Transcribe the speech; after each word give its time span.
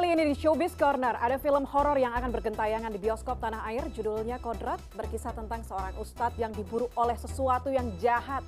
Kali 0.00 0.16
ini 0.16 0.32
di 0.32 0.36
Showbiz 0.40 0.72
Corner 0.80 1.12
ada 1.20 1.36
film 1.36 1.68
horor 1.68 2.00
yang 2.00 2.16
akan 2.16 2.32
bergentayangan 2.32 2.88
di 2.88 2.96
bioskop 2.96 3.36
tanah 3.36 3.68
air. 3.68 3.84
Judulnya 3.92 4.40
Kodrat, 4.40 4.80
berkisah 4.96 5.36
tentang 5.36 5.60
seorang 5.60 5.92
ustadz 6.00 6.40
yang 6.40 6.56
diburu 6.56 6.88
oleh 6.96 7.12
sesuatu 7.20 7.68
yang 7.68 7.84
jahat. 8.00 8.40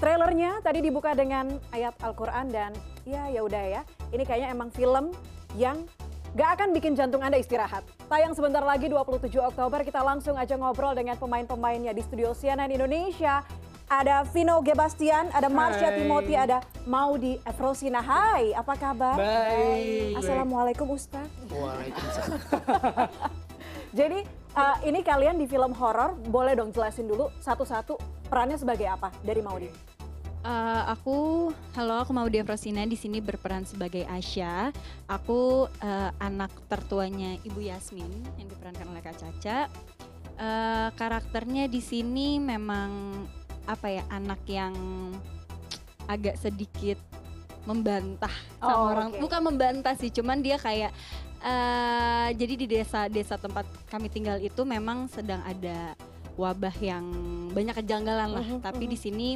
Trailernya 0.00 0.64
tadi 0.64 0.80
dibuka 0.80 1.12
dengan 1.12 1.60
ayat 1.68 1.92
Al-Quran 2.00 2.48
dan 2.48 2.72
ya 3.04 3.28
ya 3.28 3.44
udah 3.44 3.64
ya. 3.76 3.82
Ini 4.08 4.24
kayaknya 4.24 4.48
emang 4.56 4.72
film 4.72 5.12
yang 5.60 5.84
gak 6.32 6.64
akan 6.64 6.72
bikin 6.72 6.96
jantung 6.96 7.20
Anda 7.20 7.44
istirahat. 7.44 7.84
Tayang 8.08 8.32
sebentar 8.32 8.64
lagi 8.64 8.88
27 8.88 9.36
Oktober, 9.36 9.84
kita 9.84 10.00
langsung 10.00 10.40
aja 10.40 10.56
ngobrol 10.56 10.96
dengan 10.96 11.20
pemain-pemainnya 11.20 11.92
di 11.92 12.00
studio 12.08 12.32
CNN 12.32 12.72
Indonesia. 12.72 13.44
Ada 13.86 14.26
Vino 14.34 14.58
Gebastian, 14.66 15.30
ada 15.30 15.46
Marsha 15.46 15.94
Hai. 15.94 16.02
Timothy, 16.02 16.34
ada 16.34 16.58
Maudi 16.90 17.38
Efrosina. 17.46 18.02
Hai, 18.02 18.50
apa 18.50 18.74
kabar? 18.74 19.14
Baik. 19.14 20.18
Assalamualaikum 20.18 20.90
Ustaz. 20.90 21.30
Waalaikumsalam. 21.46 22.42
Jadi 23.98 24.26
uh, 24.58 24.76
ini 24.82 25.06
kalian 25.06 25.38
di 25.38 25.46
film 25.46 25.70
horor, 25.78 26.18
boleh 26.18 26.58
dong 26.58 26.74
jelasin 26.74 27.06
dulu 27.06 27.30
satu-satu 27.38 27.94
perannya 28.26 28.58
sebagai 28.58 28.90
apa 28.90 29.14
dari 29.22 29.38
Maudi? 29.38 29.70
Eh, 30.46 30.82
aku, 30.90 31.50
halo, 31.74 32.02
aku 32.02 32.14
mau 32.14 32.26
Rosina 32.26 32.86
di 32.86 32.94
sini 32.94 33.18
berperan 33.18 33.66
sebagai 33.66 34.06
Asya. 34.06 34.70
Aku 35.10 35.70
eh, 35.82 36.10
anak 36.22 36.50
tertuanya 36.70 37.34
Ibu 37.42 37.66
Yasmin 37.66 38.10
yang 38.38 38.50
diperankan 38.50 38.86
oleh 38.90 39.02
Kak 39.02 39.18
Caca. 39.18 39.66
Eh, 40.38 40.88
karakternya 40.94 41.66
di 41.66 41.82
sini 41.82 42.38
memang 42.38 42.90
apa 43.66 43.86
ya 43.90 44.02
anak 44.08 44.40
yang 44.46 44.72
agak 46.06 46.38
sedikit 46.38 46.98
membantah 47.66 48.30
sama 48.62 48.70
Oh, 48.70 48.94
orang, 48.94 49.10
oke. 49.10 49.18
bukan 49.18 49.40
membantah 49.42 49.94
sih, 49.98 50.10
cuman 50.10 50.38
dia 50.38 50.54
kayak 50.56 50.94
eh 51.42 52.28
jadi 52.32 52.54
di 52.56 52.66
desa 52.66 53.06
desa 53.06 53.36
tempat 53.36 53.66
kami 53.86 54.08
tinggal 54.08 54.40
itu 54.40 54.62
memang 54.64 55.06
sedang 55.06 55.42
ada 55.44 55.94
wabah 56.38 56.74
yang 56.78 57.04
banyak 57.50 57.74
kejanggalan 57.76 58.30
lah. 58.32 58.46
Mhm, 58.46 58.62
Tapi 58.62 58.84
mhm. 58.86 58.90
di 58.90 58.98
sini 58.98 59.28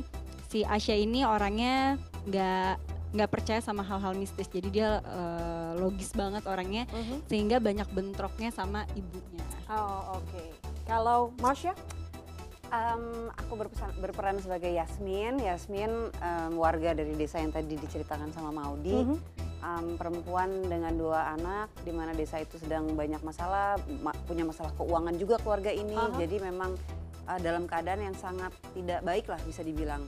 si 0.46 0.62
Asya 0.62 0.94
ini 0.94 1.26
orangnya 1.26 1.98
nggak 2.26 2.74
nggak 3.10 3.30
percaya 3.30 3.58
sama 3.58 3.82
hal-hal 3.82 4.14
mistis. 4.14 4.46
Jadi 4.46 4.70
dia 4.70 5.02
eh, 5.02 5.70
logis 5.78 6.14
banget 6.14 6.46
orangnya 6.46 6.86
sehingga 7.26 7.58
banyak 7.58 7.90
bentroknya 7.90 8.54
sama 8.54 8.86
ibunya. 8.94 9.42
Oh 9.66 10.22
oke. 10.22 10.42
Kalau 10.86 11.34
Marsha? 11.38 11.74
Em, 12.70 13.02
aku 13.34 13.52
berpesan- 13.56 13.98
berperan 13.98 14.38
sebagai 14.38 14.70
Yasmin. 14.70 15.38
Yasmin 15.38 15.90
em, 16.14 16.52
warga 16.54 16.94
dari 16.94 17.12
desa 17.12 17.38
yang 17.38 17.50
tadi 17.50 17.74
diceritakan 17.74 18.30
sama 18.30 18.50
Maudi. 18.50 18.94
Mhm. 19.04 19.16
Em, 19.60 19.86
perempuan 19.94 20.48
dengan 20.62 20.94
dua 20.94 21.34
anak, 21.34 21.68
di 21.82 21.90
mana 21.90 22.14
desa 22.14 22.38
itu 22.38 22.56
sedang 22.56 22.94
banyak 22.94 23.20
masalah, 23.20 23.74
ma- 24.00 24.16
punya 24.24 24.42
masalah 24.42 24.70
keuangan 24.74 25.14
juga 25.14 25.36
keluarga 25.36 25.68
ini. 25.68 25.92
Aha. 25.92 26.14
Jadi 26.16 26.36
memang 26.40 26.78
eh, 27.26 27.40
dalam 27.40 27.66
keadaan 27.66 28.00
yang 28.02 28.16
sangat 28.16 28.50
tidak 28.72 29.02
baik 29.02 29.26
lah 29.26 29.38
bisa 29.44 29.60
dibilang. 29.60 30.06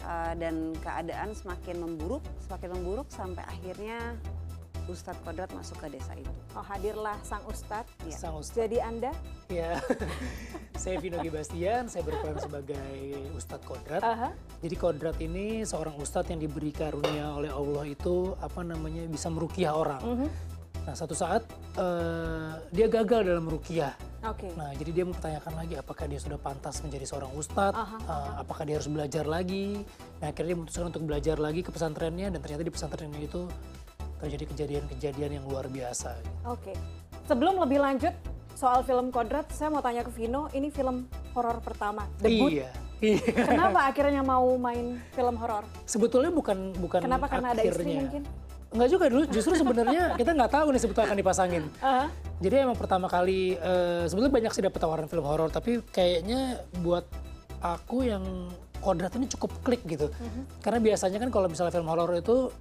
Eh, 0.00 0.32
dan 0.38 0.74
keadaan 0.76 1.30
semakin 1.30 1.76
memburuk, 1.76 2.22
semakin 2.40 2.70
memburuk 2.72 3.06
sampai 3.08 3.42
akhirnya 3.44 4.14
Ustadz 4.86 5.18
Kodrat 5.26 5.50
masuk 5.50 5.82
ke 5.82 5.90
desa 5.90 6.14
itu. 6.14 6.30
Oh 6.54 6.62
hadirlah 6.62 7.18
sang 7.26 7.42
Ustadz. 7.50 7.90
Iya. 8.06 8.16
Sang 8.16 8.34
Ustadz. 8.38 8.70
Jadi 8.70 8.78
Anda? 8.78 9.12
Ya. 9.50 9.82
saya 10.82 11.02
Vino 11.02 11.18
Gebastian, 11.18 11.90
saya 11.90 12.06
berperan 12.06 12.38
sebagai 12.38 12.98
Ustadz 13.34 13.66
Kodrat. 13.66 14.02
Aha. 14.02 14.30
Jadi 14.62 14.74
Kodrat 14.78 15.18
ini 15.18 15.66
seorang 15.66 15.98
ustadz 15.98 16.30
yang 16.30 16.40
diberi 16.40 16.70
karunia 16.70 17.34
oleh 17.34 17.50
Allah 17.50 17.84
itu 17.86 18.32
apa 18.38 18.62
namanya 18.62 19.04
bisa 19.10 19.26
merukiah 19.26 19.74
orang. 19.74 20.02
Mhm. 20.02 20.28
Nah 20.86 20.94
satu 20.94 21.18
saat 21.18 21.42
eh, 21.74 22.52
dia 22.70 22.86
gagal 22.86 23.26
dalam 23.26 23.50
merukiah. 23.50 23.90
Oke. 24.22 24.54
Nah 24.54 24.70
jadi 24.78 25.02
dia 25.02 25.04
mempertanyakan 25.04 25.52
lagi 25.58 25.74
apakah 25.74 26.06
dia 26.06 26.22
sudah 26.22 26.38
pantas 26.38 26.78
menjadi 26.86 27.02
seorang 27.10 27.34
ustadz, 27.34 27.74
Aha, 27.74 27.98
eh, 27.98 28.32
apakah 28.46 28.62
dia 28.62 28.78
harus 28.78 28.86
belajar 28.86 29.26
lagi. 29.26 29.82
Nah 30.22 30.30
akhirnya 30.30 30.54
dia 30.54 30.58
memutuskan 30.62 30.86
untuk 30.94 31.02
belajar 31.02 31.36
lagi 31.42 31.66
ke 31.66 31.74
pesantrennya 31.74 32.30
dan 32.30 32.38
ternyata 32.38 32.62
di 32.62 32.72
pesantrennya 32.72 33.18
itu 33.18 33.50
terjadi 34.20 34.44
kejadian-kejadian 34.48 35.30
yang 35.40 35.44
luar 35.44 35.68
biasa. 35.68 36.16
Oke. 36.48 36.72
Sebelum 37.26 37.58
lebih 37.60 37.82
lanjut 37.82 38.14
soal 38.56 38.80
film 38.86 39.12
Kodrat, 39.12 39.50
saya 39.52 39.68
mau 39.68 39.84
tanya 39.84 40.00
ke 40.06 40.12
Vino, 40.14 40.48
ini 40.56 40.72
film 40.72 41.04
horor 41.36 41.60
pertama, 41.60 42.08
debut. 42.22 42.56
Iya. 42.56 42.70
Iya. 43.04 43.20
Kenapa 43.44 43.84
akhirnya 43.92 44.24
mau 44.24 44.56
main 44.56 44.96
film 45.12 45.36
horor? 45.36 45.68
Sebetulnya 45.84 46.32
bukan 46.32 46.72
bukan 46.80 47.04
Kenapa 47.04 47.28
karena 47.28 47.52
ada 47.52 47.60
istri 47.60 47.84
akhirnya. 47.84 48.00
mungkin? 48.08 48.22
Enggak 48.66 48.88
juga 48.88 49.04
dulu, 49.12 49.22
justru 49.28 49.52
sebenarnya 49.54 50.02
kita 50.20 50.30
nggak 50.32 50.52
tahu 50.52 50.66
nih 50.72 50.80
sebetulnya 50.80 51.06
akan 51.12 51.18
dipasangin. 51.20 51.64
Aha. 51.84 52.04
Jadi 52.40 52.54
emang 52.56 52.76
pertama 52.76 53.06
kali 53.08 53.56
eh, 53.56 54.04
sebetulnya 54.08 54.32
banyak 54.32 54.52
sih 54.56 54.64
dapat 54.64 54.80
tawaran 54.80 55.06
film 55.08 55.24
horor, 55.28 55.52
tapi 55.52 55.84
kayaknya 55.92 56.64
buat 56.80 57.04
aku 57.60 58.08
yang 58.08 58.24
kodrat 58.80 59.12
ini 59.16 59.26
cukup 59.28 59.50
klik 59.64 59.82
gitu. 59.84 60.08
Karena 60.60 60.78
biasanya 60.80 61.18
kan 61.20 61.28
kalau 61.32 61.48
misalnya 61.48 61.72
film 61.72 61.88
horor 61.88 62.12
itu 62.16 62.52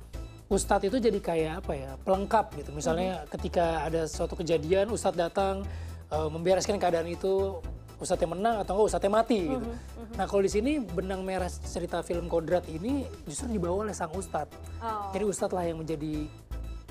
Ustadz 0.45 0.85
itu 0.85 1.01
jadi 1.01 1.17
kayak 1.17 1.53
apa 1.65 1.73
ya 1.73 1.91
pelengkap 2.05 2.53
gitu. 2.61 2.69
Misalnya 2.69 3.25
ketika 3.33 3.81
ada 3.81 4.05
suatu 4.05 4.37
kejadian 4.37 4.93
Ustadz 4.93 5.17
datang 5.17 5.65
eh, 6.13 6.29
membereskan 6.29 6.77
keadaan 6.77 7.09
itu 7.09 7.61
Ustadz 7.97 8.21
yang 8.21 8.37
menang 8.37 8.61
atau 8.61 8.77
enggak 8.77 8.87
Ustadz 8.93 9.05
yang 9.09 9.15
mati 9.15 9.41
gitu. 9.49 9.69
Nah 10.13 10.25
kalau 10.29 10.41
di 10.45 10.51
sini 10.51 10.71
benang 10.77 11.25
merah 11.25 11.49
cerita 11.49 12.05
film 12.05 12.29
kodrat 12.29 12.67
ini 12.69 13.09
justru 13.25 13.57
dibawa 13.57 13.89
oleh 13.89 13.95
sang 13.95 14.13
Ustadz. 14.13 14.53
Oh. 14.85 15.09
Jadi 15.15 15.23
Ustadz 15.25 15.55
lah 15.55 15.65
yang 15.65 15.81
menjadi 15.81 16.29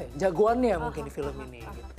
eh, 0.02 0.08
jagoannya 0.18 0.74
mungkin 0.82 1.02
di 1.06 1.12
film 1.14 1.34
ini. 1.46 1.62
Gitu. 1.62 1.92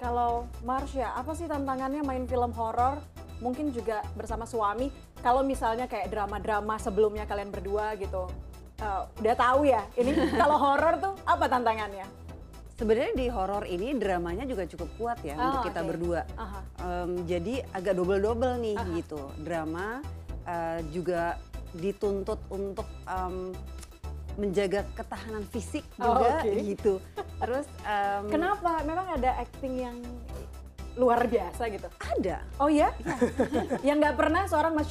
Kalau 0.00 0.48
Marsha, 0.64 1.12
apa 1.12 1.36
sih 1.36 1.44
tantangannya 1.44 2.00
main 2.00 2.24
film 2.24 2.54
horor? 2.56 3.02
Mungkin 3.44 3.72
juga 3.72 4.00
bersama 4.16 4.48
suami. 4.48 4.88
Kalau 5.20 5.44
misalnya 5.44 5.84
kayak 5.84 6.08
drama-drama 6.08 6.80
sebelumnya 6.80 7.28
kalian 7.28 7.52
berdua 7.52 7.92
gitu, 8.00 8.28
eh, 8.80 9.02
udah 9.20 9.34
tahu 9.36 9.60
ya. 9.64 9.82
Ini 9.94 10.10
kalau 10.40 10.56
horor 10.56 10.94
tuh 10.98 11.12
apa 11.22 11.44
tantangannya? 11.46 12.06
Sebenarnya 12.74 13.12
di 13.12 13.26
horor 13.28 13.68
ini 13.68 13.92
dramanya 13.92 14.48
juga 14.48 14.64
cukup 14.64 14.88
kuat 14.96 15.18
ya 15.20 15.36
Oh, 15.36 15.44
untuk 15.52 15.68
kita 15.68 15.80
oke. 15.84 15.88
berdua. 15.92 16.20
Aha. 16.34 16.60
Em, 16.80 17.10
jadi 17.28 17.54
agak 17.70 17.92
double-double 17.94 18.56
nih 18.56 18.76
Aha. 18.76 18.96
gitu. 18.96 19.20
Drama 19.38 20.00
eh, 20.42 20.80
juga 20.88 21.36
dituntut 21.70 22.40
untuk 22.48 22.88
em, 23.04 23.52
menjaga 24.34 24.88
ketahanan 24.96 25.44
fisik 25.44 25.84
Oh, 26.00 26.16
juga 26.16 26.40
oke. 26.40 26.50
gitu. 26.64 26.92
Terus 27.36 27.68
em, 27.84 28.24
Kenapa? 28.32 28.80
Memang 28.82 29.06
ada 29.12 29.30
acting 29.36 29.74
yang 29.76 29.96
luar 30.98 31.22
biasa 31.26 31.70
gitu. 31.70 31.86
ada 32.02 32.42
Oh 32.58 32.66
ya? 32.66 32.90
yang 33.86 34.02
nggak 34.02 34.16
pernah 34.18 34.42
seorang 34.46 34.74
nggak 34.74 34.88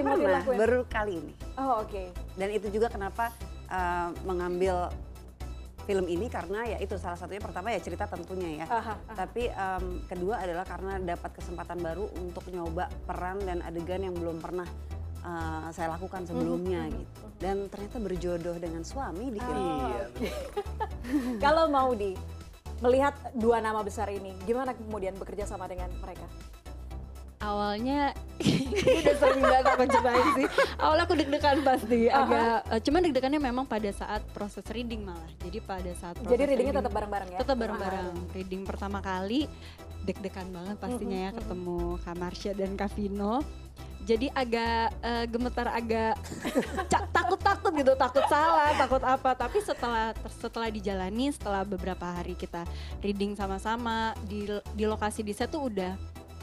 Timothy 0.00 0.02
pernah 0.02 0.40
lakuin? 0.40 0.58
baru 0.58 0.80
kali 0.88 1.12
ini. 1.20 1.32
Oh 1.60 1.84
oke. 1.84 2.02
Dan 2.36 2.48
itu 2.50 2.66
juga 2.72 2.88
kenapa 2.88 3.28
eh, 3.68 4.08
mengambil 4.24 4.88
film 5.82 6.06
ini 6.06 6.30
karena 6.30 6.62
ya 6.62 6.78
itu 6.78 6.94
salah 6.94 7.18
satunya 7.18 7.42
pertama 7.42 7.74
ya 7.74 7.82
cerita 7.82 8.06
tentunya 8.06 8.62
ya. 8.62 8.66
Aha, 8.70 8.94
aha. 8.94 8.94
Tapi 9.18 9.50
em, 9.50 9.84
kedua 10.06 10.38
adalah 10.38 10.62
karena 10.62 11.02
dapat 11.02 11.34
kesempatan 11.34 11.82
baru 11.82 12.06
untuk 12.22 12.46
nyoba 12.54 12.86
peran 13.02 13.42
dan 13.42 13.66
adegan 13.66 14.06
yang 14.06 14.14
belum 14.14 14.38
pernah 14.38 14.66
eh, 15.26 15.66
saya 15.74 15.98
lakukan 15.98 16.22
sebelumnya 16.22 16.86
gitu. 16.86 17.22
Dan 17.42 17.66
ternyata 17.66 17.98
berjodoh 17.98 18.56
dengan 18.62 18.86
suami 18.86 19.34
di 19.34 19.38
film. 19.42 19.58
Oh, 19.58 19.90
Iya, 19.90 20.02
oke. 20.06 20.28
Kalau 21.44 21.66
Maudi 21.66 22.14
melihat 22.82 23.14
dua 23.32 23.62
nama 23.62 23.80
besar 23.80 24.10
ini, 24.10 24.34
gimana 24.42 24.74
kemudian 24.74 25.14
bekerja 25.14 25.46
sama 25.46 25.70
dengan 25.70 25.88
mereka? 26.02 26.26
Awalnya 27.42 28.14
udah 29.02 29.16
sering 29.18 29.42
banget 29.42 29.66
aku 29.66 29.82
cobain 29.98 30.26
sih. 30.38 30.46
Awalnya 30.78 31.04
aku 31.10 31.14
deg-degan 31.18 31.58
pasti 31.66 32.06
agak 32.06 32.70
eh, 32.70 32.80
cuman 32.86 33.00
deg-degannya 33.02 33.40
memang 33.42 33.66
pada 33.66 33.90
saat 33.90 34.22
proses 34.30 34.62
reading 34.70 35.02
malah. 35.02 35.26
Jadi 35.42 35.58
pada 35.58 35.90
saat 35.98 36.14
proses 36.22 36.30
Jadi 36.38 36.42
readingnya 36.46 36.78
tetap 36.78 36.94
bareng-bareng 36.94 37.30
ya? 37.34 37.38
tetap 37.42 37.56
bareng-bareng. 37.58 38.14
Reading 38.30 38.62
pertama 38.62 39.02
kali 39.02 39.50
deg-degan 40.06 40.50
banget 40.54 40.76
pastinya 40.78 41.18
ya 41.18 41.30
ketemu 41.34 41.98
Kak 42.02 42.16
Marsha 42.18 42.52
dan 42.54 42.70
Kak 42.78 42.90
Vino. 42.94 43.42
Jadi 44.02 44.26
agak 44.34 44.98
eh, 44.98 45.24
gemetar 45.30 45.70
agak 45.70 46.18
takut-takut 47.16 47.70
gitu, 47.72 47.92
takut 47.94 48.24
salah, 48.26 48.74
takut 48.74 49.02
apa. 49.02 49.30
Tapi 49.32 49.58
setelah 49.62 50.10
setelah 50.42 50.68
dijalani, 50.68 51.30
setelah 51.30 51.62
beberapa 51.62 52.02
hari 52.02 52.34
kita 52.34 52.66
reading 52.98 53.38
sama-sama 53.38 54.10
di 54.26 54.50
di 54.74 54.84
lokasi 54.84 55.22
di 55.22 55.30
set 55.30 55.50
tuh 55.50 55.70
udah 55.70 55.94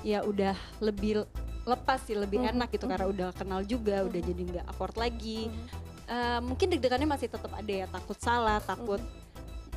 ya 0.01 0.23
udah 0.23 0.55
lebih 0.79 1.27
lepas 1.67 1.99
sih, 2.07 2.15
lebih 2.15 2.39
Mhm, 2.41 2.55
enak 2.55 2.69
gitu 2.71 2.87
karena 2.87 3.05
udah 3.05 3.27
kenal 3.35 3.61
juga, 3.61 4.07
udah 4.07 4.19
jadi 4.23 4.41
nggak 4.41 4.65
awkward 4.71 4.95
lagi. 4.95 5.51
Mhm. 5.51 5.67
Eh, 6.09 6.39
mungkin 6.41 6.67
deg-degannya 6.73 7.05
masih 7.05 7.29
tetap 7.29 7.51
ada 7.53 7.69
ya, 7.69 7.85
takut 7.85 8.17
salah, 8.17 8.57
takut 8.63 8.97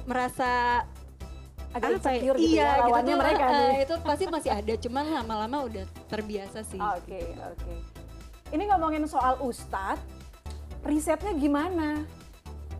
merasa 0.09 0.83
Agak 1.73 2.05
apa 2.05 2.13
ya, 2.13 2.21
insecure 2.21 2.37
gitu 2.37 2.53
iya, 2.53 2.69
ya 2.69 2.81
lawannya 2.85 3.15
tuh, 3.17 3.21
mereka 3.25 3.47
nih. 3.49 3.85
itu 3.89 3.95
pasti 4.05 4.25
masih 4.29 4.51
ada 4.53 4.73
cuman 4.77 5.05
lama-lama 5.09 5.59
udah 5.65 5.85
terbiasa 6.13 6.61
sih 6.63 6.77
Oke, 6.77 7.25
oke. 7.41 7.75
Ini 8.53 8.69
ngomongin 8.69 9.09
soal 9.09 9.41
Ustadz, 9.41 10.05
risetnya 10.85 11.33
gimana? 11.33 12.05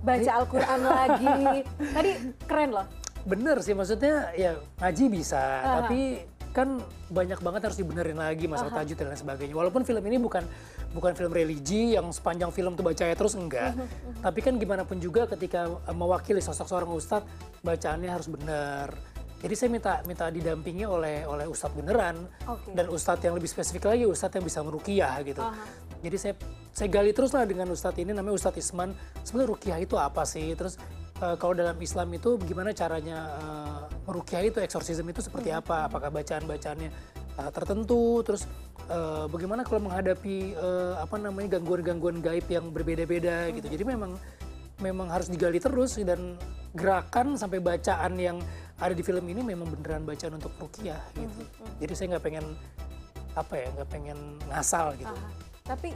Baca 0.05 0.31
Al-Quran 0.37 0.81
lagi. 0.93 1.65
Tadi 1.81 2.11
keren 2.45 2.77
loh. 2.77 2.87
bener 3.23 3.63
sih 3.63 3.71
maksudnya 3.71 4.35
ya 4.35 4.59
ngaji 4.83 5.05
bisa 5.07 5.39
Aha. 5.39 5.87
tapi 5.87 6.27
kan 6.51 6.83
banyak 7.07 7.39
banget 7.39 7.71
harus 7.71 7.79
dibenerin 7.79 8.19
lagi 8.19 8.51
masalah 8.51 8.83
tajwid 8.83 8.99
dan 8.99 9.15
lain 9.15 9.21
sebagainya 9.23 9.55
walaupun 9.55 9.87
film 9.87 10.03
ini 10.03 10.19
bukan 10.19 10.43
bukan 10.91 11.15
film 11.15 11.31
religi 11.31 11.95
yang 11.95 12.11
sepanjang 12.11 12.51
film 12.51 12.75
tuh 12.75 12.83
bacanya 12.83 13.15
terus 13.15 13.39
enggak 13.39 13.79
tapi 14.19 14.43
kan 14.43 14.59
gimana 14.59 14.83
pun 14.83 14.99
juga 14.99 15.31
ketika 15.31 15.71
eh, 15.71 15.95
mewakili 15.95 16.43
sosok 16.43 16.67
seorang 16.67 16.91
ustadz 16.91 17.31
bacaannya 17.63 18.11
harus 18.11 18.27
benar 18.27 18.91
jadi 19.43 19.55
saya 19.59 19.69
minta 19.75 19.93
minta 20.07 20.31
didampingi 20.31 20.87
oleh 20.87 21.27
oleh 21.27 21.51
ustadz 21.51 21.75
beneran. 21.75 22.31
Oke. 22.47 22.71
dan 22.79 22.87
ustadz 22.87 23.27
yang 23.27 23.35
lebih 23.35 23.51
spesifik 23.51 23.91
lagi 23.91 24.07
ustadz 24.07 24.39
yang 24.39 24.47
bisa 24.47 24.63
merukiah 24.63 25.19
gitu. 25.27 25.43
Aha. 25.43 25.59
jadi 25.99 26.17
saya 26.19 26.35
saya 26.71 26.89
gali 26.89 27.11
terus 27.11 27.35
lah 27.35 27.43
dengan 27.43 27.67
ustadz 27.75 27.99
ini 27.99 28.15
namanya 28.15 28.39
ustadz 28.39 28.63
Isman. 28.63 28.95
Sebenarnya 29.27 29.51
rukiah 29.51 29.79
itu 29.83 29.99
apa 29.99 30.23
sih? 30.23 30.55
Terus 30.55 30.79
eh, 31.19 31.37
kalau 31.43 31.59
dalam 31.59 31.75
Islam 31.83 32.09
itu 32.15 32.39
gimana 32.39 32.71
caranya 32.71 33.19
eh, 33.43 33.81
merukiah 34.07 34.47
itu 34.47 34.63
eksorsisme 34.63 35.11
itu 35.11 35.21
seperti 35.27 35.51
apa? 35.51 35.91
Apakah 35.91 36.15
bacaan 36.15 36.47
bacaannya 36.47 36.91
eh, 37.43 37.51
tertentu? 37.51 38.23
Terus 38.23 38.47
eh, 38.87 39.27
bagaimana 39.27 39.67
kalau 39.67 39.91
menghadapi 39.91 40.55
eh, 40.55 40.95
apa 41.03 41.19
namanya 41.19 41.59
gangguan-gangguan 41.59 42.23
gaib 42.23 42.47
yang 42.47 42.71
berbeda-beda 42.71 43.51
gitu. 43.59 43.67
Jadi 43.67 43.83
memang 43.83 44.15
memang 44.83 45.11
harus 45.11 45.31
digali 45.31 45.63
terus 45.63 45.95
dan 46.03 46.35
gerakan 46.75 47.39
sampai 47.39 47.63
bacaan 47.63 48.19
yang 48.19 48.37
ada 48.83 48.95
di 48.99 49.07
film 49.07 49.23
ini 49.31 49.47
memang 49.47 49.71
beneran 49.71 50.03
bacaan 50.03 50.35
untuk 50.43 50.51
rukiah 50.59 50.99
gitu 51.15 51.47
jadi 51.79 51.93
saya 51.95 52.07
nggak 52.19 52.25
pengen 52.27 52.47
apa 53.33 53.55
ya 53.55 53.69
nggak 53.79 53.89
pengen 53.89 54.19
ngasal 54.51 54.93
gitu 54.99 55.15
Aha. 55.15 55.51
Tapi 55.63 55.95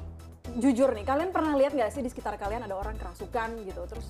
jujur 0.63 0.95
nih, 0.95 1.03
kalian 1.03 1.35
pernah 1.35 1.59
lihat 1.59 1.75
nggak 1.75 1.91
sih 1.91 2.03
di 2.03 2.11
sekitar 2.11 2.39
kalian 2.39 2.65
ada 2.65 2.79
orang 2.79 2.95
kerasukan 2.97 3.67
gitu, 3.67 3.83
terus 3.91 4.07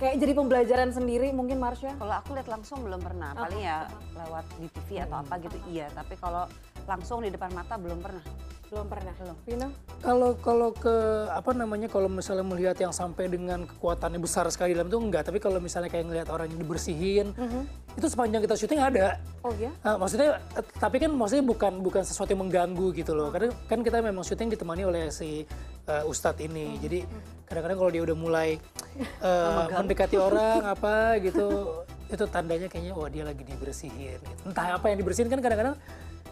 kayak 0.00 0.16
jadi 0.18 0.32
pembelajaran 0.32 0.90
sendiri 0.90 1.28
mungkin 1.30 1.60
Marsha? 1.60 1.92
Kalau 1.94 2.14
aku 2.16 2.34
lihat 2.34 2.48
langsung 2.48 2.80
belum 2.82 3.04
pernah, 3.04 3.36
paling 3.36 3.60
ya 3.60 3.86
lewat 4.16 4.48
di 4.58 4.66
TV 4.72 5.04
atau 5.04 5.20
apa 5.20 5.38
gitu 5.44 5.58
iya. 5.68 5.92
Tapi 5.92 6.16
kalau 6.16 6.48
langsung 6.88 7.20
di 7.20 7.30
depan 7.30 7.52
mata 7.52 7.76
belum 7.76 8.00
pernah. 8.00 8.24
Belum 8.72 8.88
pernah. 8.88 9.12
Belum. 9.20 9.36
Vino? 9.44 9.68
Kalau 10.00 10.30
kalau 10.40 10.72
ke 10.72 10.96
apa 11.28 11.52
namanya 11.52 11.92
kalau 11.92 12.08
misalnya 12.08 12.40
melihat 12.40 12.72
yang 12.80 12.88
sampai 12.88 13.28
dengan 13.28 13.68
kekuatannya 13.68 14.16
besar 14.16 14.48
sekali 14.48 14.72
dalam 14.72 14.88
itu 14.88 14.96
enggak, 14.96 15.28
tapi 15.28 15.44
kalau 15.44 15.60
misalnya 15.60 15.92
kayak 15.92 16.08
ngelihat 16.08 16.28
orang 16.32 16.48
yang 16.48 16.56
dibersihin, 16.64 17.36
itu 17.92 18.06
sepanjang 18.08 18.40
kita 18.40 18.56
syuting 18.56 18.80
ada. 18.80 19.20
Oh 19.44 19.52
ya? 19.60 19.68
Ah, 19.84 20.00
maksudnya 20.00 20.40
eh, 20.56 20.64
tapi 20.80 21.04
kan 21.04 21.12
maksudnya 21.12 21.44
bukan 21.44 21.84
bukan 21.84 22.00
sesuatu 22.00 22.32
yang 22.32 22.48
mengganggu 22.48 22.96
gitu 22.96 23.12
loh. 23.12 23.28
Karena 23.28 23.52
kan 23.68 23.84
kita 23.84 24.00
memang 24.00 24.24
syuting 24.24 24.48
ditemani 24.56 24.88
oleh 24.88 25.12
si 25.12 25.44
eh, 25.84 26.04
ustadz 26.08 26.40
ini. 26.40 26.80
Jadi 26.80 27.04
kadang-kadang 27.44 27.76
kalau 27.76 27.90
dia 27.92 28.02
udah 28.08 28.16
mulai 28.16 28.56
eh, 29.28 29.64
mendekati 29.68 30.16
orang 30.32 30.64
apa 30.64 31.20
gitu, 31.20 31.76
itu 32.08 32.24
tandanya 32.32 32.72
kayaknya 32.72 32.96
wah 32.96 33.12
dia 33.12 33.28
lagi 33.28 33.44
dibersihin. 33.44 34.16
gitu. 34.16 34.42
Entah 34.48 34.80
apa 34.80 34.88
yang 34.88 34.96
dibersihin 34.96 35.28
kan 35.28 35.44
kadang-kadang 35.44 35.76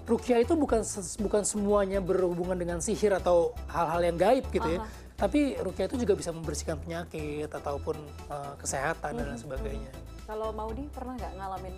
rukyah 0.08 0.38
itu 0.42 0.54
bukan 0.56 0.80
bukan 1.20 1.42
semuanya 1.44 1.98
berhubungan 2.00 2.56
dengan 2.56 2.78
sihir 2.78 3.16
atau 3.16 3.56
hal-hal 3.70 4.00
yang 4.04 4.16
gaib 4.16 4.46
gitu 4.52 4.68
ya. 4.68 4.80
Tapi 5.20 5.60
rukyah 5.60 5.86
itu 5.88 5.96
juga 6.00 6.14
bisa 6.16 6.30
membersihkan 6.32 6.80
penyakit 6.80 7.50
ataupun 7.52 7.96
eh, 8.32 8.54
kesehatan 8.56 9.20
dan 9.20 9.26
lain 9.34 9.40
sebagainya. 9.40 9.92
Kalau 10.24 10.54
Maudi 10.54 10.88
pernah 10.88 11.18
nggak 11.18 11.32
ngalamin 11.36 11.74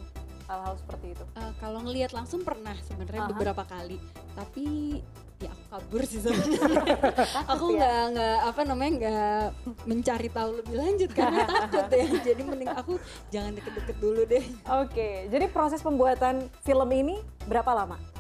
hal-hal 0.46 0.74
seperti 0.78 1.06
itu? 1.16 1.24
Eh, 1.40 1.52
kalau 1.58 1.78
ngelihat 1.82 2.12
langsung 2.14 2.44
pernah 2.46 2.76
sebenarnya 2.86 3.30
beberapa 3.32 3.64
kali 3.66 3.96
tapi 4.36 5.00
ya 5.42 5.50
aku 5.50 5.64
kabur 5.74 6.02
sih 6.06 6.20
sebenarnya 6.22 6.86
aku 7.52 7.74
ya? 7.74 7.78
nggak 7.82 8.02
nggak 8.14 8.38
apa 8.46 8.60
namanya 8.62 8.92
nggak 8.94 9.44
mencari 9.90 10.28
tahu 10.30 10.50
lebih 10.62 10.74
lanjut 10.78 11.10
karena 11.10 11.42
takut 11.66 11.86
ya 11.90 12.06
jadi 12.22 12.42
mending 12.46 12.70
aku 12.70 12.94
jangan 13.34 13.52
deket-deket 13.58 13.96
dulu 13.98 14.22
deh 14.22 14.44
Oke, 14.82 15.26
jadi 15.26 15.46
proses 15.50 15.82
pembuatan 15.82 16.46
film 16.62 16.90
ini 16.94 17.18
berapa 17.50 17.74
lama? 17.74 18.11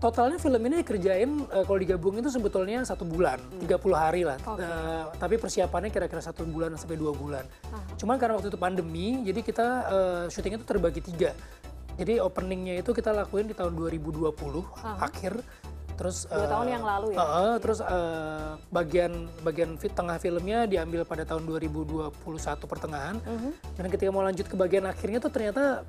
Totalnya 0.00 0.40
film 0.40 0.64
ini 0.64 0.80
dikerjain 0.80 1.30
eh, 1.52 1.64
kalau 1.68 1.76
digabung 1.76 2.16
itu 2.16 2.32
sebetulnya 2.32 2.80
satu 2.88 3.04
bulan, 3.04 3.36
30 3.60 3.68
hari 3.92 4.24
lah. 4.24 4.40
Oke. 4.48 4.64
Eh, 4.64 5.04
tapi 5.20 5.36
persiapannya 5.36 5.92
kira-kira 5.92 6.24
satu 6.24 6.48
bulan 6.48 6.72
sampai 6.80 6.96
dua 6.96 7.12
bulan. 7.12 7.44
Aha. 7.68 8.00
Cuman 8.00 8.16
karena 8.16 8.40
waktu 8.40 8.48
itu 8.48 8.56
pandemi, 8.56 9.20
jadi 9.28 9.40
kita 9.44 9.68
eh, 9.92 10.24
syutingnya 10.32 10.64
itu 10.64 10.68
terbagi 10.72 11.04
tiga. 11.04 11.36
Jadi 12.00 12.16
openingnya 12.16 12.80
itu 12.80 12.96
kita 12.96 13.12
lakuin 13.12 13.44
di 13.44 13.52
tahun 13.52 13.76
2020 13.76 14.32
akhir. 15.04 15.44
Terus 16.00 16.24
Dua 16.24 16.40
eh, 16.40 16.48
tahun 16.48 16.66
yang 16.72 16.84
lalu 16.88 17.06
ya? 17.12 17.18
eh, 17.20 17.56
terus 17.60 17.78
eh, 17.84 18.50
bagian 18.72 19.12
bagian 19.44 19.76
fit 19.76 19.92
tengah 19.92 20.16
filmnya 20.16 20.64
diambil 20.64 21.04
pada 21.04 21.28
tahun 21.28 21.44
2021 21.44 22.08
pertengahan. 22.64 23.20
Mhm. 23.20 23.50
Dan 23.76 23.84
ketika 23.92 24.08
mau 24.08 24.24
lanjut 24.24 24.48
ke 24.48 24.56
bagian 24.56 24.88
akhirnya 24.88 25.20
tuh 25.20 25.28
ternyata 25.28 25.84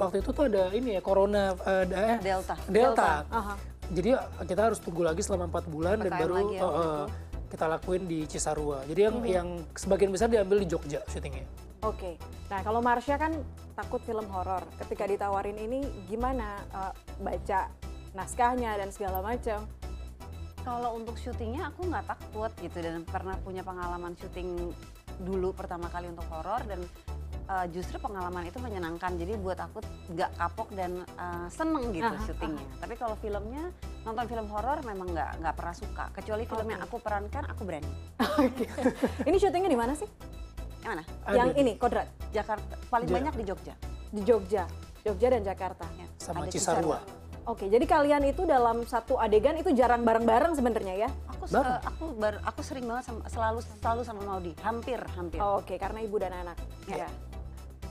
waktu 0.00 0.24
itu 0.24 0.32
tuh 0.32 0.48
ada 0.48 0.72
ini 0.72 0.96
ya 0.96 1.04
corona 1.04 1.52
eh, 1.60 1.84
eh, 1.92 2.16
Delta. 2.24 2.56
Delta. 2.64 3.12
Aha. 3.28 3.54
Jadi 3.92 4.16
kita 4.48 4.72
harus 4.72 4.80
tunggu 4.80 5.04
lagi 5.04 5.20
selama 5.20 5.44
empat 5.52 5.68
bulan 5.68 6.00
dan 6.00 6.08
baru 6.08 6.32
lagi 6.40 6.54
ya 6.56 6.62
uh, 6.64 6.68
uh, 6.72 7.04
kita 7.52 7.68
lakuin 7.68 8.08
di 8.08 8.24
Cisarua. 8.24 8.80
Jadi 8.88 9.00
yang 9.04 9.16
Mhm. 9.20 9.28
yang 9.28 9.48
sebagian 9.76 10.08
besar 10.08 10.32
diambil 10.32 10.64
di 10.64 10.72
Jogja 10.72 11.04
syutingnya. 11.04 11.44
Oke, 11.84 12.16
nah 12.48 12.64
kalau 12.64 12.80
Marsha 12.80 13.20
kan 13.20 13.36
takut 13.76 14.00
film 14.08 14.24
horor. 14.32 14.64
Ketika 14.80 15.04
ditawarin 15.04 15.60
ini 15.60 15.84
gimana 16.08 16.64
eh, 16.72 16.92
baca 17.20 17.68
naskahnya 18.14 18.78
dan 18.78 18.88
segala 18.94 19.20
macam? 19.20 19.66
Kalau 20.64 20.96
untuk 20.96 21.20
syutingnya 21.20 21.68
aku 21.68 21.84
nggak 21.84 22.08
takut 22.08 22.48
gitu 22.56 22.78
dan 22.80 23.04
pernah 23.04 23.36
punya 23.36 23.60
pengalaman 23.60 24.16
syuting 24.16 24.72
dulu 25.20 25.52
pertama 25.52 25.92
kali 25.92 26.08
untuk 26.08 26.24
horor 26.32 26.64
dan 26.64 26.80
uh, 27.52 27.66
justru 27.68 28.00
pengalaman 28.00 28.48
itu 28.48 28.56
menyenangkan. 28.56 29.12
Jadi 29.20 29.36
buat 29.36 29.60
aku 29.60 29.84
nggak 30.16 30.30
kapok 30.40 30.68
dan 30.72 31.04
uh, 31.20 31.46
seneng 31.52 31.92
gitu 31.92 32.08
Aha, 32.08 32.24
syutingnya. 32.24 32.66
Tapi 32.80 32.94
kalau 32.96 33.12
filmnya 33.20 33.68
nonton 34.08 34.24
film 34.24 34.46
horor 34.48 34.80
memang 34.88 35.12
nggak 35.12 35.30
nggak 35.44 35.54
pernah 35.54 35.76
suka. 35.76 36.04
Kecuali 36.16 36.48
film 36.48 36.66
yang 36.66 36.80
aku 36.80 36.96
perankan 36.96 37.44
aku 37.44 37.62
berani. 37.68 37.90
Oke. 38.40 38.64
ini 39.28 39.36
syutingnya 39.36 39.68
di 39.68 39.78
mana 39.78 39.92
sih? 39.92 40.08
Yang 40.80 40.90
mana? 40.96 41.02
Ada 41.28 41.36
Yang 41.36 41.48
di- 41.52 41.60
ini 41.60 41.72
Kodrat 41.76 42.08
Jakarta 42.32 42.74
paling 42.88 43.08
Ja- 43.08 43.16
banyak 43.20 43.34
di 43.36 43.44
Jogja. 43.44 43.74
di 44.14 44.22
Jogja, 44.22 44.64
Jogja 45.04 45.28
dan 45.28 45.42
Jakarta. 45.44 45.84
Ya, 45.98 46.06
Sama 46.16 46.46
ada 46.46 46.52
Cisarua. 46.54 47.02
Oke, 47.44 47.68
jadi 47.68 47.84
kalian 47.84 48.24
itu 48.24 48.48
dalam 48.48 48.88
satu 48.88 49.20
adegan 49.20 49.52
itu 49.60 49.68
jarang 49.76 50.00
bareng-bareng 50.00 50.56
sebenarnya 50.56 51.06
ya? 51.06 51.08
Aku 51.28 51.44
Bareng. 51.52 51.76
se- 51.76 51.82
aku 51.84 52.04
bar- 52.16 52.40
aku 52.40 52.60
sering 52.64 52.88
banget 52.88 53.04
sama, 53.12 53.20
selalu 53.28 53.60
selalu 53.84 54.00
sama 54.00 54.20
Maudi. 54.24 54.52
Hampir 54.64 54.96
hampir. 55.12 55.36
Oke, 55.44 55.76
karena 55.76 56.00
ibu 56.00 56.16
dan 56.16 56.32
anak. 56.32 56.56
Ya. 56.88 57.04
Ya. 57.04 57.08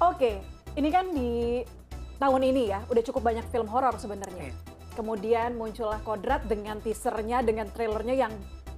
Oke, 0.01 0.41
ini 0.73 0.89
kan 0.89 1.13
di 1.13 1.61
tahun 2.17 2.41
ini 2.49 2.73
ya, 2.73 2.81
udah 2.89 3.03
cukup 3.05 3.21
banyak 3.21 3.45
film 3.53 3.69
horor 3.69 3.93
sebenarnya. 4.01 4.49
Iya. 4.49 4.55
Kemudian 4.97 5.53
muncullah 5.53 6.01
Kodrat 6.01 6.49
dengan 6.49 6.81
teasernya, 6.81 7.45
dengan 7.45 7.69
trailernya 7.69 8.25
yang 8.25 8.33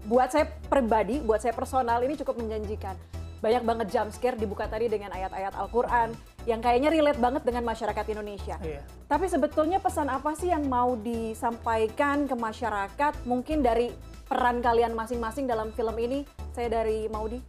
buat 0.06 0.28
saya 0.28 0.52
pribadi, 0.68 1.24
buat 1.24 1.40
saya 1.40 1.56
personal 1.56 2.04
ini 2.04 2.20
cukup 2.20 2.36
menjanjikan. 2.36 3.00
Banyak 3.40 3.64
banget 3.64 3.88
jump 3.96 4.12
scare 4.12 4.36
dibuka 4.36 4.68
tadi 4.68 4.92
dengan 4.92 5.16
ayat-ayat 5.16 5.56
Al-Quran 5.56 6.12
yang 6.46 6.62
kayaknya 6.62 6.94
relate 6.94 7.18
banget 7.18 7.42
dengan 7.42 7.66
masyarakat 7.66 8.06
Indonesia. 8.14 8.56
Iya. 8.62 8.82
Tapi 9.10 9.26
sebetulnya 9.26 9.82
pesan 9.82 10.10
apa 10.14 10.38
sih 10.38 10.54
yang 10.54 10.66
mau 10.70 10.94
disampaikan 10.98 12.30
ke 12.30 12.36
masyarakat 12.38 13.14
mungkin 13.26 13.66
dari 13.66 13.90
peran 14.30 14.62
kalian 14.62 14.94
masing-masing 14.94 15.50
dalam 15.50 15.74
film 15.74 15.94
ini? 15.98 16.22
Saya 16.54 16.82
dari 16.82 17.10
Maudi. 17.10 17.42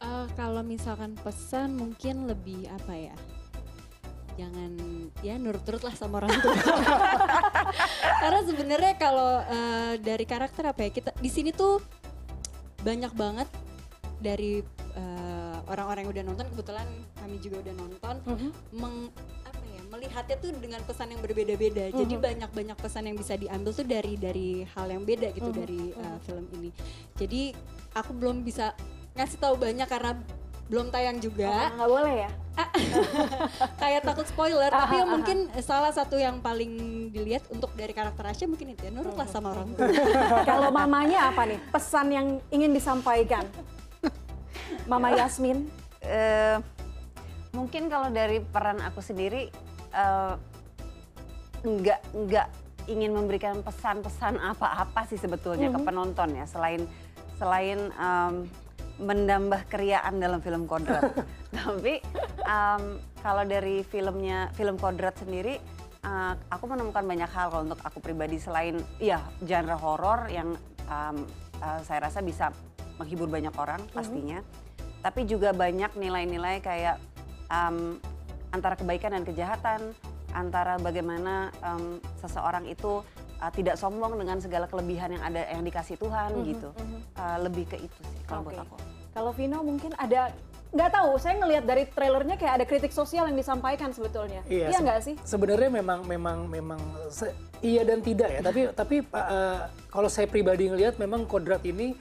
Eh, 0.00 0.26
kalau 0.34 0.64
misalkan 0.66 1.14
pesan 1.20 1.76
mungkin 1.76 2.24
lebih 2.24 2.66
apa 2.72 2.94
ya 2.96 3.16
jangan 4.38 4.72
ya 5.20 5.36
nurut-nurut 5.36 5.84
lah 5.84 5.92
sama 5.92 6.24
orang 6.24 6.32
tua 6.40 6.56
karena 8.24 8.40
sebenarnya 8.48 8.92
kalau 8.96 9.44
eh, 9.44 9.94
dari 10.00 10.24
karakter 10.24 10.72
apa 10.72 10.88
ya 10.88 10.90
kita 10.96 11.12
di 11.20 11.28
sini 11.28 11.52
tuh 11.52 11.76
banyak 12.80 13.12
banget 13.12 13.48
dari 14.16 14.64
eh, 14.96 15.58
orang-orang 15.70 16.06
yang 16.06 16.12
udah 16.12 16.24
nonton 16.32 16.46
kebetulan 16.54 16.86
kami 17.18 17.36
juga 17.38 17.56
udah 17.62 17.74
nonton 17.78 18.14
meng 18.74 18.96
apa 19.46 19.62
ya 19.70 19.82
melihatnya 19.90 20.36
tuh 20.38 20.50
dengan 20.58 20.80
pesan 20.86 21.14
yang 21.14 21.20
berbeda-beda. 21.22 21.84
Jadi 21.90 22.14
banyak 22.14 22.50
banyak 22.50 22.78
pesan 22.78 23.10
yang 23.10 23.16
bisa 23.18 23.34
diambil 23.34 23.70
tuh 23.74 23.86
dari 23.86 24.14
dari 24.14 24.48
hal 24.74 24.86
yang 24.86 25.02
beda 25.02 25.34
gitu 25.34 25.50
dari 25.50 25.90
uh, 25.98 26.18
film 26.22 26.46
ini. 26.58 26.70
Jadi 27.18 27.42
aku 27.94 28.10
belum 28.14 28.46
bisa 28.46 28.74
ngasih 29.18 29.38
tahu 29.42 29.58
banyak 29.58 29.86
karena 29.90 30.14
belum 30.70 30.94
tayang 30.94 31.18
juga. 31.18 31.74
Nggak 31.74 31.90
boleh 31.90 32.14
ya? 32.26 32.30
kayak 33.82 34.04
takut 34.04 34.26
spoiler 34.28 34.68
tapi 34.68 35.00
Aha, 35.00 35.02
ya 35.02 35.04
mungkin 35.08 35.48
salah 35.64 35.90
satu 35.94 36.20
yang 36.20 36.44
paling 36.44 37.08
dilihat 37.08 37.48
untuk 37.48 37.72
dari 37.72 37.90
karakter 37.96 38.20
Asya 38.26 38.46
mungkin 38.46 38.76
itu 38.76 38.84
ya 38.86 38.92
nurutlah 38.92 39.26
sama 39.26 39.54
orang 39.56 39.74
tua. 39.74 39.88
Kalau 40.50 40.70
mamanya 40.70 41.32
apa 41.32 41.48
nih? 41.48 41.58
Pesan 41.72 42.12
yang 42.14 42.26
ingin 42.52 42.70
disampaikan? 42.70 43.48
Mama 44.90 45.14
Yasmin. 45.14 45.68
Eh, 46.00 46.58
mungkin 47.52 47.90
kalau 47.90 48.08
dari 48.08 48.40
peran 48.40 48.80
aku 48.80 49.02
sendiri 49.02 49.50
eh, 49.94 50.34
nggak 51.60 52.00
nggak 52.14 52.48
ingin 52.88 53.12
memberikan 53.12 53.60
pesan-pesan 53.60 54.40
apa-apa 54.40 55.04
sih 55.06 55.20
sebetulnya 55.20 55.68
ke 55.68 55.78
penonton 55.84 56.32
ya 56.32 56.48
selain 56.48 56.88
selain 57.36 57.92
em, 57.92 58.48
menambah 59.00 59.64
keriaan 59.72 60.20
dalam 60.20 60.44
film 60.44 60.68
Kodrat. 60.68 61.08
Tapi 61.56 62.04
um, 62.44 63.00
kalau 63.24 63.48
dari 63.48 63.80
filmnya 63.80 64.52
film 64.52 64.76
Kodrat 64.76 65.16
sendiri, 65.16 65.56
uh, 66.04 66.36
aku 66.52 66.68
menemukan 66.68 67.08
banyak 67.08 67.30
hal 67.32 67.48
kalau 67.48 67.64
untuk 67.64 67.80
aku 67.80 67.98
pribadi 68.04 68.36
selain 68.36 68.76
ya 69.00 69.24
genre 69.40 69.76
horor 69.80 70.28
yang 70.28 70.52
um, 70.84 71.24
uh, 71.64 71.80
saya 71.80 72.12
rasa 72.12 72.20
bisa 72.20 72.52
menghibur 73.00 73.32
banyak 73.32 73.54
orang 73.56 73.80
pastinya. 73.96 74.44
Tapi 75.00 75.24
juga 75.24 75.56
banyak 75.56 75.96
nilai-nilai 75.96 76.60
kayak 76.60 77.00
um, 77.48 77.96
antara 78.52 78.76
kebaikan 78.76 79.16
dan 79.16 79.24
kejahatan, 79.24 79.96
antara 80.36 80.76
bagaimana 80.76 81.48
um, 81.64 81.96
seseorang 82.20 82.68
itu 82.68 83.00
uh, 83.40 83.50
tidak 83.56 83.80
sombong 83.80 84.20
dengan 84.20 84.36
segala 84.38 84.68
kelebihan 84.68 85.16
yang 85.16 85.24
ada 85.24 85.48
yang 85.48 85.64
dikasih 85.64 85.96
Tuhan 85.96 86.44
gitu. 86.44 86.68
Uh, 87.16 87.38
lebih 87.40 87.64
ke 87.64 87.80
itu 87.80 88.00
sih 88.04 88.20
kalau 88.28 88.44
buat 88.44 88.60
Oke. 88.60 88.64
aku. 88.68 88.76
Kalau 89.10 89.30
Vino 89.34 89.58
mungkin 89.64 89.90
ada 89.98 90.30
nggak 90.70 90.90
tahu, 90.94 91.18
saya 91.18 91.34
ngelihat 91.42 91.64
dari 91.66 91.82
trailernya 91.82 92.38
kayak 92.38 92.62
ada 92.62 92.64
kritik 92.68 92.94
sosial 92.94 93.26
yang 93.26 93.34
disampaikan 93.34 93.90
sebetulnya. 93.90 94.44
Iya 94.46 94.70
se- 94.70 94.84
nggak 94.84 94.98
sih? 95.02 95.14
Sebenarnya 95.26 95.66
memang 95.66 96.06
memang 96.06 96.46
memang 96.46 96.78
se- 97.10 97.34
iya 97.58 97.82
dan 97.82 97.98
tidak 98.04 98.38
ya. 98.38 98.40
tapi 98.44 98.60
tapi 98.70 98.96
uh, 99.10 99.66
kalau 99.90 100.06
saya 100.06 100.30
pribadi 100.30 100.70
ngelihat 100.70 100.94
memang 101.02 101.26
kodrat 101.26 101.66
ini 101.66 101.98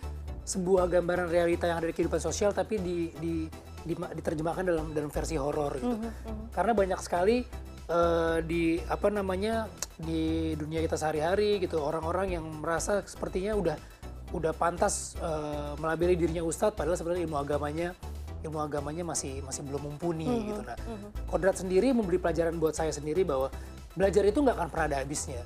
sebuah 0.50 0.90
gambaran 0.90 1.30
realita 1.30 1.70
yang 1.70 1.78
ada 1.78 1.88
di 1.88 1.94
kehidupan 1.94 2.18
sosial 2.18 2.50
tapi 2.58 2.82
di, 2.82 3.14
di, 3.22 3.34
di- 3.86 3.94
diterjemahkan 4.18 4.66
dalam 4.66 4.90
dalam 4.98 5.14
versi 5.14 5.38
horor 5.38 5.78
gitu. 5.78 5.96
Karena 6.50 6.74
banyak 6.74 7.00
sekali 7.06 7.46
uh, 7.86 8.42
di 8.42 8.82
apa 8.90 9.14
namanya 9.14 9.70
di 10.02 10.56
dunia 10.58 10.82
kita 10.82 10.98
sehari-hari 10.98 11.62
gitu 11.62 11.78
orang-orang 11.78 12.42
yang 12.42 12.46
merasa 12.50 13.06
sepertinya 13.06 13.54
udah 13.54 13.78
udah 14.30 14.54
pantas 14.58 15.18
uh, 15.22 15.74
melabeli 15.78 16.18
dirinya 16.18 16.42
ustadz 16.46 16.78
padahal 16.78 16.98
sebenarnya 16.98 17.26
ilmu 17.30 17.38
agamanya 17.38 17.94
ilmu 18.46 18.62
agamanya 18.62 19.04
masih 19.04 19.42
masih 19.44 19.66
belum 19.68 19.86
mumpuni 19.86 20.50
gitu. 20.50 20.62
Nah 20.66 20.78
kodrat 21.28 21.58
sendiri 21.62 21.94
memberi 21.94 22.18
pelajaran 22.18 22.58
buat 22.58 22.74
saya 22.74 22.90
sendiri 22.90 23.22
bahwa 23.26 23.54
belajar 23.98 24.24
itu 24.26 24.40
nggak 24.40 24.56
akan 24.56 24.70
pernah 24.70 24.86
ada 24.86 24.98
habisnya 25.02 25.42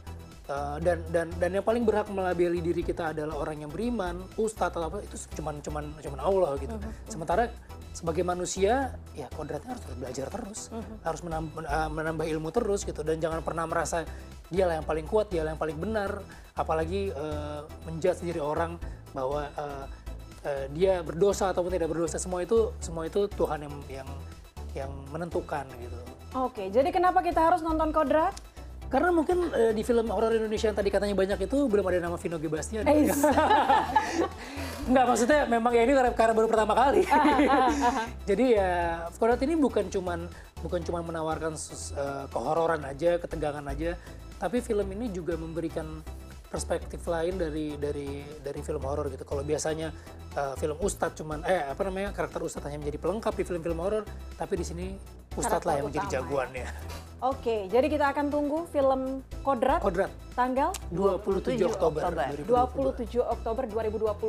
Uh, 0.53 0.77
dan 0.85 1.01
dan 1.09 1.33
dan 1.41 1.49
yang 1.49 1.65
paling 1.65 1.81
berhak 1.81 2.05
melabeli 2.13 2.61
diri 2.61 2.85
kita 2.85 3.09
adalah 3.09 3.41
orang 3.41 3.65
yang 3.65 3.73
beriman 3.73 4.21
ustadz 4.37 4.77
atau 4.77 4.85
apa 4.85 5.01
itu 5.01 5.17
cuman 5.33 5.57
cuman 5.65 5.89
cuman 5.97 6.19
Allah 6.21 6.51
gitu. 6.61 6.77
Sementara 7.09 7.49
sebagai 7.89 8.21
manusia 8.21 8.93
ya 9.17 9.25
kodratnya 9.33 9.73
harus 9.73 9.81
terus 9.81 9.97
belajar 9.97 10.27
terus 10.29 10.59
harus 11.01 11.21
menambah, 11.25 11.57
menambah 11.89 12.25
ilmu 12.37 12.53
terus 12.53 12.85
gitu. 12.85 13.01
Dan 13.01 13.17
jangan 13.17 13.41
pernah 13.41 13.65
merasa 13.65 14.05
dia 14.53 14.69
lah 14.69 14.77
yang 14.77 14.85
paling 14.85 15.09
kuat 15.09 15.33
dia 15.33 15.41
lah 15.41 15.57
yang 15.57 15.61
paling 15.61 15.77
benar. 15.81 16.21
Apalagi 16.53 17.09
uh, 17.17 17.65
menjudge 17.89 18.21
diri 18.21 18.37
orang 18.37 18.77
bahwa 19.09 19.49
uh, 19.57 19.89
uh, 20.45 20.65
dia 20.69 21.01
berdosa 21.01 21.49
ataupun 21.49 21.73
tidak 21.73 21.89
berdosa 21.89 22.21
semua 22.21 22.45
itu 22.45 22.69
semua 22.77 23.09
itu 23.09 23.25
Tuhan 23.25 23.65
yang 23.65 23.75
yang 23.89 24.09
yang 24.77 24.91
menentukan 25.09 25.65
gitu. 25.81 25.97
Oke, 26.37 26.69
jadi 26.69 26.93
kenapa 26.93 27.25
kita 27.25 27.41
harus 27.41 27.65
nonton 27.65 27.89
Kodrat? 27.89 28.52
Karena 28.93 29.09
mungkin 29.09 29.49
uh, 29.49 29.73
di 29.73 29.81
film 29.81 30.05
horor 30.13 30.37
Indonesia 30.37 30.69
yang 30.69 30.77
tadi 30.77 30.93
katanya 30.93 31.17
banyak 31.17 31.49
itu 31.49 31.65
belum 31.65 31.81
ada 31.89 31.97
nama 31.97 32.13
Vino 32.21 32.37
G. 32.37 32.45
Bastian 32.45 32.85
Eh, 32.85 33.09
Enggak, 34.87 35.05
maksudnya 35.09 35.49
memang 35.49 35.73
ya 35.73 35.81
ini 35.81 35.97
karena, 35.97 36.33
baru 36.37 36.45
pertama 36.45 36.77
kali. 36.77 37.01
Jadi 38.29 38.45
ya 38.53 39.07
Kodrat 39.17 39.41
ini 39.41 39.57
bukan 39.57 39.89
cuman 39.89 40.29
bukan 40.61 40.85
cuman 40.85 41.01
menawarkan 41.09 41.57
eh, 41.97 42.25
kehororan 42.29 42.85
aja, 42.85 43.17
ketegangan 43.17 43.65
aja, 43.65 43.97
tapi 44.37 44.61
film 44.61 44.85
ini 44.93 45.09
juga 45.09 45.33
memberikan 45.41 46.05
perspektif 46.53 47.01
lain 47.09 47.33
dari 47.41 47.73
dari 47.81 48.21
dari 48.45 48.61
film 48.61 48.85
horor 48.85 49.09
gitu. 49.09 49.25
Kalau 49.25 49.41
biasanya 49.41 49.89
eh, 50.37 50.53
film 50.61 50.77
ustadz 50.77 51.17
cuman 51.17 51.41
eh 51.49 51.65
apa 51.65 51.81
namanya 51.89 52.13
karakter 52.13 52.45
ustadz 52.45 52.69
hanya 52.69 52.77
menjadi 52.77 53.01
pelengkap 53.01 53.33
di 53.33 53.43
film-film 53.43 53.79
horor, 53.81 54.05
tapi 54.37 54.61
di 54.61 54.65
sini 54.69 54.85
ustadz 55.33 55.65
lah 55.65 55.81
yang 55.81 55.89
menjadi 55.89 56.05
utama 56.05 56.13
ya. 56.13 56.21
jagoannya. 56.21 56.67
Oke, 57.23 57.55
jadi 57.71 57.87
kita 57.89 58.05
akan 58.13 58.25
tunggu 58.29 58.67
film 58.69 59.23
Kodrat 59.41 59.79
Kodrat 59.81 60.11
tanggal 60.37 60.75
27 60.91 61.57
Oktober, 61.65 62.03
Oktober. 62.05 62.25
2022. 62.45 63.17
27 63.17 63.33
Oktober 63.33 63.63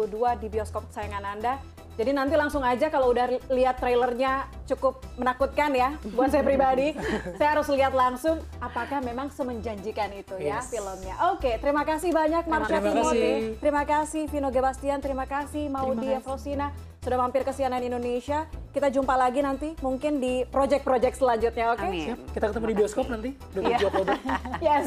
2022 0.09 0.40
di 0.40 0.47
bioskop 0.49 0.88
kesayangan 0.88 1.25
Anda. 1.37 1.61
Jadi 1.95 2.11
nanti 2.11 2.35
langsung 2.35 2.67
aja 2.67 2.91
kalau 2.91 3.15
udah 3.15 3.39
lihat 3.49 3.79
trailernya 3.79 4.51
cukup 4.67 4.99
menakutkan 5.15 5.71
ya 5.71 5.95
buat 6.11 6.27
saya 6.27 6.43
pribadi. 6.43 6.91
saya 7.39 7.55
harus 7.55 7.71
lihat 7.71 7.95
langsung 7.95 8.43
apakah 8.59 8.99
memang 8.99 9.31
semenjanjikan 9.31 10.11
itu 10.11 10.35
ya 10.37 10.59
Yes. 10.59 10.75
filmnya. 10.75 11.15
Oke, 11.31 11.55
terima 11.59 11.83
kasih 11.83 12.11
banyak 12.11 12.51
Marsha 12.51 12.79
Timothy. 12.79 12.99
kasih. 12.99 13.35
Terima 13.59 13.83
kasih 13.85 14.23
Vino 14.27 14.51
Gebastian, 14.51 14.99
terima 14.99 15.25
kasih 15.25 15.71
Maudi 15.71 16.11
Efrosina 16.11 16.75
sudah 16.99 17.21
mampir 17.21 17.45
ke 17.45 17.53
CNN 17.53 17.85
Indonesia. 17.85 18.49
Kita 18.73 18.89
jumpa 18.89 19.15
lagi 19.15 19.39
nanti 19.39 19.77
mungkin 19.79 20.19
di 20.19 20.43
project-project 20.49 21.15
selanjutnya, 21.15 21.77
oke? 21.77 21.85
Amin. 21.85 22.11
Siap, 22.11 22.19
kita 22.33 22.45
ketemu 22.51 22.67
di 22.67 22.75
bioskop 22.75 23.07
nanti 23.07 23.31
27 23.53 23.87
Oktober. 23.87 24.15
Yes. 24.65 24.87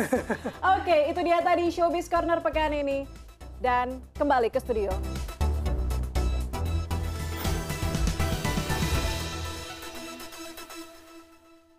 Oke, 0.75 0.97
itu 1.07 1.19
dia 1.21 1.39
tadi 1.39 1.69
Showbiz 1.69 2.09
Corner 2.09 2.41
pekan 2.41 2.73
ini. 2.73 3.05
Dan 3.57 4.01
kembali 4.13 4.49
ke 4.49 4.57
studio. 4.57 4.89